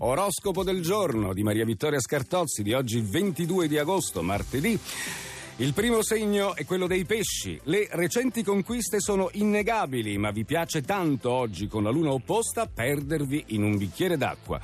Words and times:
Oroscopo 0.00 0.62
del 0.62 0.80
giorno 0.80 1.32
di 1.32 1.42
Maria 1.42 1.64
Vittoria 1.64 1.98
Scartozzi 1.98 2.62
di 2.62 2.72
oggi 2.72 3.00
22 3.00 3.66
di 3.66 3.78
agosto, 3.78 4.22
martedì. 4.22 4.78
Il 5.56 5.72
primo 5.74 6.02
segno 6.02 6.54
è 6.54 6.64
quello 6.64 6.86
dei 6.86 7.04
pesci. 7.04 7.58
Le 7.64 7.88
recenti 7.90 8.44
conquiste 8.44 9.00
sono 9.00 9.28
innegabili, 9.32 10.16
ma 10.16 10.30
vi 10.30 10.44
piace 10.44 10.82
tanto 10.82 11.32
oggi 11.32 11.66
con 11.66 11.82
la 11.82 11.90
luna 11.90 12.12
opposta 12.12 12.66
perdervi 12.72 13.46
in 13.48 13.64
un 13.64 13.76
bicchiere 13.76 14.16
d'acqua. 14.16 14.60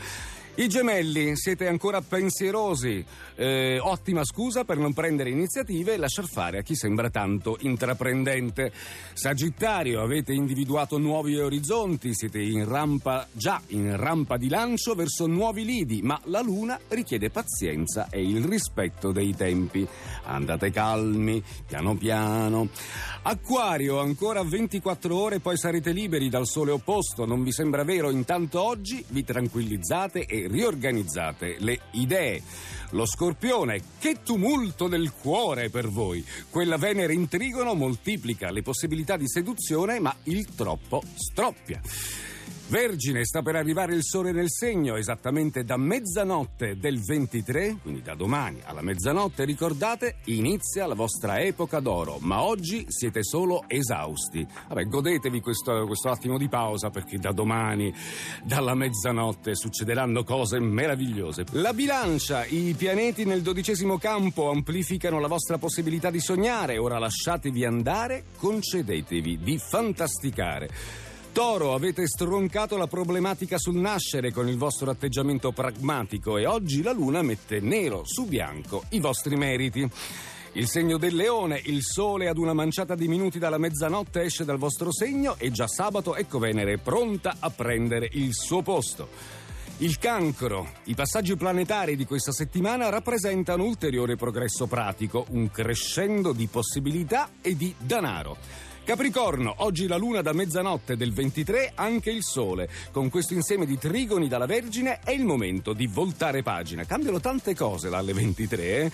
I 0.56 0.68
gemelli, 0.68 1.36
siete 1.36 1.66
ancora 1.66 2.00
pensierosi. 2.00 3.04
Eh, 3.34 3.80
ottima 3.80 4.24
scusa 4.24 4.62
per 4.62 4.78
non 4.78 4.92
prendere 4.92 5.30
iniziative 5.30 5.94
e 5.94 5.96
lasciar 5.96 6.28
fare 6.28 6.58
a 6.58 6.62
chi 6.62 6.76
sembra 6.76 7.10
tanto 7.10 7.56
intraprendente. 7.62 8.72
Sagittario, 9.14 10.00
avete 10.00 10.32
individuato 10.32 10.96
nuovi 10.98 11.36
orizzonti, 11.36 12.14
siete 12.14 12.40
in 12.40 12.68
rampa, 12.68 13.26
già 13.32 13.60
in 13.68 13.96
rampa 13.96 14.36
di 14.36 14.48
lancio 14.48 14.94
verso 14.94 15.26
nuovi 15.26 15.64
lidi, 15.64 16.02
ma 16.02 16.20
la 16.26 16.40
luna 16.40 16.78
richiede 16.86 17.30
pazienza 17.30 18.06
e 18.08 18.22
il 18.22 18.44
rispetto 18.44 19.10
dei 19.10 19.34
tempi. 19.34 19.84
Andate 20.26 20.70
calmi, 20.70 21.42
piano 21.66 21.96
piano. 21.96 22.68
Acquario, 23.22 23.98
ancora 23.98 24.44
24 24.44 25.16
ore, 25.16 25.40
poi 25.40 25.56
sarete 25.56 25.90
liberi 25.90 26.28
dal 26.28 26.46
sole 26.46 26.70
opposto. 26.70 27.24
Non 27.24 27.42
vi 27.42 27.50
sembra 27.50 27.82
vero? 27.82 28.10
Intanto 28.10 28.62
oggi 28.62 29.04
vi 29.08 29.24
tranquillizzate 29.24 30.26
e 30.26 30.43
riorganizzate 30.48 31.56
le 31.58 31.80
idee. 31.92 32.42
Lo 32.90 33.06
scorpione, 33.06 33.80
che 33.98 34.18
tumulto 34.22 34.86
del 34.88 35.12
cuore 35.12 35.70
per 35.70 35.88
voi! 35.88 36.24
Quella 36.48 36.76
Venere 36.76 37.12
in 37.12 37.28
trigono 37.28 37.74
moltiplica 37.74 38.50
le 38.50 38.62
possibilità 38.62 39.16
di 39.16 39.28
seduzione, 39.28 39.98
ma 39.98 40.14
il 40.24 40.54
troppo 40.54 41.02
stroppia. 41.14 41.80
Vergine 42.66 43.26
sta 43.26 43.42
per 43.42 43.56
arrivare 43.56 43.94
il 43.94 44.02
sole 44.02 44.32
nel 44.32 44.50
segno 44.50 44.96
esattamente 44.96 45.64
da 45.64 45.76
mezzanotte 45.76 46.78
del 46.78 46.98
23, 46.98 47.76
quindi 47.82 48.00
da 48.00 48.14
domani 48.14 48.58
alla 48.64 48.80
mezzanotte, 48.80 49.44
ricordate, 49.44 50.16
inizia 50.24 50.86
la 50.86 50.94
vostra 50.94 51.40
epoca 51.40 51.80
d'oro, 51.80 52.16
ma 52.20 52.42
oggi 52.42 52.86
siete 52.88 53.22
solo 53.22 53.64
esausti. 53.68 54.46
Vabbè, 54.68 54.84
godetevi 54.84 55.40
questo, 55.40 55.84
questo 55.84 56.08
attimo 56.08 56.38
di 56.38 56.48
pausa 56.48 56.88
perché 56.88 57.18
da 57.18 57.32
domani, 57.32 57.92
dalla 58.42 58.74
mezzanotte, 58.74 59.54
succederanno 59.54 60.24
cose 60.24 60.58
meravigliose. 60.58 61.44
La 61.50 61.74
bilancia, 61.74 62.46
i 62.46 62.74
pianeti 62.76 63.26
nel 63.26 63.42
dodicesimo 63.42 63.98
campo 63.98 64.48
amplificano 64.48 65.20
la 65.20 65.28
vostra 65.28 65.58
possibilità 65.58 66.10
di 66.10 66.18
sognare, 66.18 66.78
ora 66.78 66.98
lasciatevi 66.98 67.62
andare, 67.62 68.24
concedetevi 68.38 69.38
di 69.38 69.58
fantasticare. 69.58 71.12
Toro, 71.34 71.74
avete 71.74 72.06
stroncato 72.06 72.76
la 72.76 72.86
problematica 72.86 73.58
sul 73.58 73.74
nascere 73.74 74.30
con 74.30 74.48
il 74.48 74.56
vostro 74.56 74.88
atteggiamento 74.88 75.50
pragmatico 75.50 76.38
e 76.38 76.46
oggi 76.46 76.80
la 76.80 76.92
luna 76.92 77.22
mette 77.22 77.58
nero 77.58 78.02
su 78.04 78.26
bianco 78.26 78.84
i 78.90 79.00
vostri 79.00 79.34
meriti. 79.34 79.84
Il 80.52 80.68
segno 80.68 80.96
del 80.96 81.16
leone, 81.16 81.60
il 81.64 81.82
sole 81.82 82.28
ad 82.28 82.38
una 82.38 82.52
manciata 82.52 82.94
di 82.94 83.08
minuti 83.08 83.40
dalla 83.40 83.58
mezzanotte 83.58 84.22
esce 84.22 84.44
dal 84.44 84.58
vostro 84.58 84.92
segno 84.92 85.34
e 85.36 85.50
già 85.50 85.66
sabato 85.66 86.14
ecco 86.14 86.38
Venere 86.38 86.78
pronta 86.78 87.34
a 87.40 87.50
prendere 87.50 88.08
il 88.12 88.32
suo 88.32 88.62
posto. 88.62 89.08
Il 89.78 89.98
cancro. 89.98 90.70
I 90.84 90.94
passaggi 90.94 91.34
planetari 91.34 91.96
di 91.96 92.06
questa 92.06 92.30
settimana 92.30 92.90
rappresentano 92.90 93.64
ulteriore 93.64 94.14
progresso 94.14 94.68
pratico, 94.68 95.26
un 95.30 95.50
crescendo 95.50 96.32
di 96.32 96.46
possibilità 96.46 97.30
e 97.40 97.56
di 97.56 97.74
danaro. 97.76 98.36
Capricorno, 98.84 99.54
oggi 99.58 99.86
la 99.86 99.96
luna 99.96 100.20
da 100.20 100.34
mezzanotte 100.34 100.94
del 100.94 101.14
23, 101.14 101.72
anche 101.74 102.10
il 102.10 102.22
sole. 102.22 102.68
Con 102.92 103.08
questo 103.08 103.32
insieme 103.32 103.64
di 103.64 103.78
trigoni 103.78 104.28
dalla 104.28 104.44
Vergine 104.44 105.00
è 105.02 105.10
il 105.10 105.24
momento 105.24 105.72
di 105.72 105.86
voltare 105.86 106.42
pagina. 106.42 106.84
Cambiano 106.84 107.18
tante 107.18 107.54
cose 107.54 107.88
dalle 107.88 108.12
23, 108.12 108.62
eh? 108.62 108.92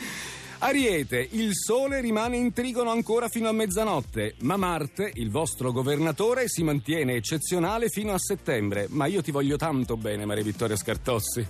Ariete, 0.63 1.27
il 1.33 1.55
Sole 1.55 2.01
rimane 2.01 2.37
in 2.37 2.53
trigono 2.53 2.91
ancora 2.91 3.29
fino 3.29 3.49
a 3.49 3.53
mezzanotte, 3.53 4.35
ma 4.43 4.57
Marte, 4.57 5.11
il 5.15 5.31
vostro 5.31 5.73
governatore, 5.73 6.49
si 6.49 6.63
mantiene 6.63 7.15
eccezionale 7.15 7.89
fino 7.89 8.13
a 8.13 8.19
settembre. 8.19 8.87
Ma 8.91 9.07
io 9.07 9.23
ti 9.23 9.33
voglio 9.33 9.57
tanto 9.57 9.97
bene, 9.97 10.25
Maria 10.25 10.45
Vittoria 10.45 10.77
Scartossi. 10.77 11.47